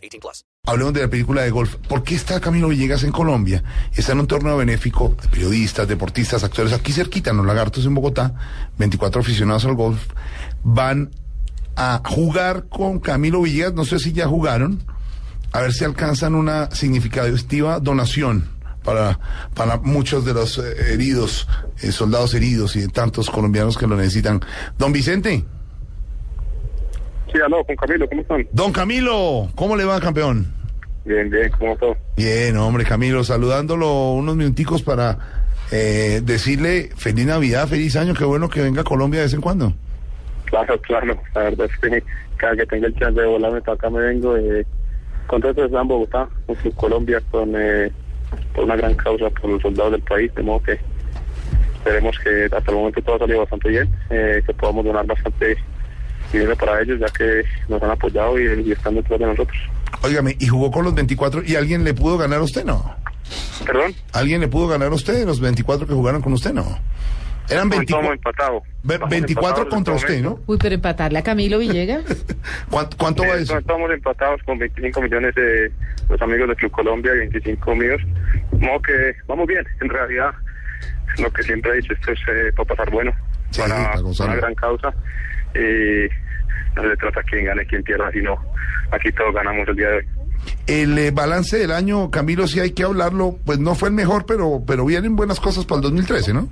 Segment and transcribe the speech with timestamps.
[0.00, 0.44] 18 plus.
[0.66, 1.76] Hablemos de la película de golf.
[1.88, 3.62] ¿Por qué está Camilo Villegas en Colombia?
[3.94, 6.72] Está en un torneo benéfico de periodistas, deportistas, actores.
[6.72, 8.34] Aquí cerquita, en Los Lagartos, en Bogotá.
[8.78, 10.06] 24 aficionados al golf.
[10.62, 11.10] Van
[11.76, 13.74] a jugar con Camilo Villegas.
[13.74, 14.82] No sé si ya jugaron.
[15.52, 18.48] A ver si alcanzan una significativa donación
[18.84, 19.18] para,
[19.54, 21.48] para muchos de los eh, heridos,
[21.82, 24.40] eh, soldados heridos y tantos colombianos que lo necesitan.
[24.78, 25.44] Don Vicente.
[27.32, 28.48] Sí, aló, con Camilo, ¿cómo están?
[28.52, 30.52] Don Camilo, ¿cómo le va, campeón?
[31.04, 31.96] Bien, bien, ¿cómo todo?
[32.16, 35.18] Bien, hombre, Camilo, saludándolo unos minuticos para
[35.70, 39.40] eh, decirle feliz Navidad, feliz año, qué bueno que venga a Colombia de vez en
[39.40, 39.72] cuando.
[40.44, 42.02] Claro, claro, la verdad es que
[42.36, 44.36] cada que tenga el chance de volarme para acá me vengo.
[44.36, 44.66] Eh,
[45.26, 47.52] contento de estar en Bogotá, con Colombia, con...
[47.56, 47.90] Eh,
[48.54, 50.78] por una gran causa por los soldados del país, de modo que
[51.76, 55.56] esperemos que hasta el momento todo ha salido bastante bien, eh, que podamos donar bastante
[56.32, 59.58] dinero para ellos, ya que nos han apoyado y, están detrás de nosotros.
[60.02, 62.96] Óigame, ¿y jugó con los 24 y alguien le pudo ganar a usted, no?
[63.64, 63.94] ¿Perdón?
[64.12, 66.78] ¿Alguien le pudo ganar a usted los 24 que jugaron con usted, no?
[67.50, 68.62] Eran 24, empatado.
[68.84, 70.38] 24 contra este usted, ¿no?
[70.46, 72.04] Uy, pero empatarle a Camilo Villegas.
[72.70, 73.58] ¿Cuánto, cuánto va eso?
[73.58, 75.72] Estamos empatados con 25 millones de
[76.08, 78.00] los amigos de Club Colombia y 25 míos.
[78.50, 80.30] Como que vamos bien, en realidad.
[81.18, 83.12] Lo que siempre he dicho, esto es eh, para pasar bueno,
[83.50, 84.94] Sí, para para una gran causa.
[85.54, 86.08] Y
[86.76, 88.36] no se trata quién gane, quién pierda, sino
[88.90, 90.06] aquí todos ganamos el día de hoy.
[90.66, 94.24] El eh, balance del año, Camilo, si hay que hablarlo, pues no fue el mejor,
[94.26, 96.48] pero, pero vienen buenas cosas para el 2013, ¿no?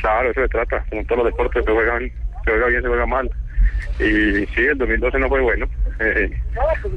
[0.00, 0.84] Claro, eso se trata.
[0.90, 2.10] Como todos los deportes, se juegan,
[2.44, 3.30] se juega bien, se juega mal.
[3.98, 5.66] Y sí, el 2012 no fue bueno.
[5.98, 6.30] Eh,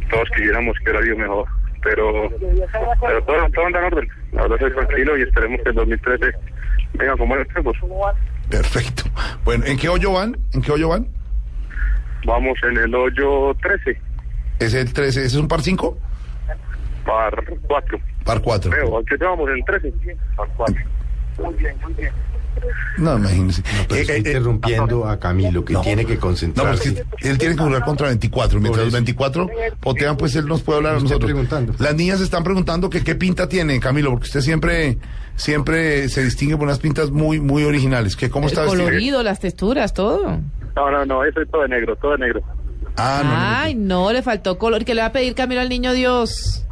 [0.10, 1.48] todos quisiéramos que hubiera ido mejor.
[1.84, 2.30] Pero,
[3.02, 4.10] pero todo, todo anda en orden.
[4.32, 6.32] La verdad estoy tranquilo y esperemos que el 2013
[6.94, 7.78] venga con buenos tiempos.
[8.54, 9.06] Perfecto.
[9.44, 10.38] Bueno, ¿en qué hoyo van?
[10.54, 11.08] ¿En qué hoyo van?
[12.24, 14.00] Vamos en el hoyo 13,
[14.60, 15.22] ¿Es el 13?
[15.22, 15.98] ¿Ese es un par 5?
[17.04, 18.00] par 4.
[18.24, 18.70] Par 4.
[18.70, 19.94] Creo, aquí vamos en el 13.
[20.36, 20.76] Par 4.
[22.98, 23.64] No, imagínese.
[23.88, 26.94] Pero Eh, está eh, eh, interrumpiendo a Camilo, que tiene que No, concentrarse.
[27.18, 28.60] que él tiene que jugar contra 24.
[28.62, 29.50] Mientras los 24
[29.82, 31.24] potean, pues él nos puede hablar a nosotros.
[31.26, 31.74] preguntando.
[31.80, 34.98] Las niñas están preguntando que qué pinta tiene, Camilo, porque usted siempre
[35.36, 38.16] siempre se distingue por unas pintas muy muy originales.
[38.16, 38.84] ¿Qué, ¿Cómo El está vestido?
[38.86, 40.40] colorido, las texturas, todo.
[40.76, 42.42] No, no, no, eso es todo de negro, todo de negro.
[42.98, 43.42] Ah, no, no, no.
[43.58, 44.86] Ay, no, le faltó color.
[44.86, 46.66] ¿Qué le va a pedir Camilo al niño Dios?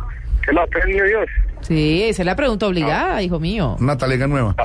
[0.45, 1.25] ¿Qué lo premio Dios?
[1.61, 3.77] Sí, esa es la pregunta obligada, hijo mío.
[3.79, 4.55] Una talega nueva.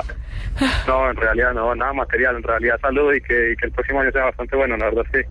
[0.87, 4.01] No, en realidad no, nada material, en realidad salud y que, y que el próximo
[4.01, 5.23] año sea bastante bueno, la verdad que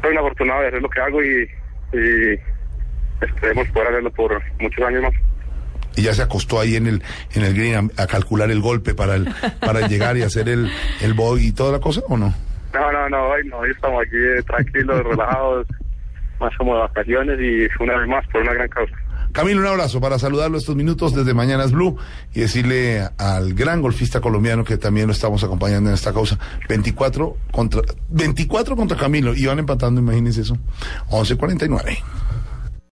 [0.00, 1.48] soy un afortunado de hacer lo que hago y,
[1.92, 2.40] y
[3.20, 5.12] esperemos poder hacerlo por muchos años más.
[5.96, 7.02] Y ya se acostó ahí en el
[7.34, 9.28] en el green a, a calcular el golpe para el
[9.60, 10.70] para llegar y hacer el
[11.02, 12.34] el bogey y toda la cosa o no?
[12.72, 15.66] No, no, no, hoy no, hoy estamos aquí eh, tranquilos, relajados,
[16.40, 18.94] más como de vacaciones y una vez más por una gran causa.
[19.34, 21.96] Camilo, un abrazo para saludarlo estos minutos desde Mañanas Blue
[22.34, 26.38] y decirle al gran golfista colombiano que también lo estamos acompañando en esta causa.
[26.68, 30.56] 24 contra 24 contra Camilo y van empatando, imagínense eso.
[31.10, 31.98] 11.49.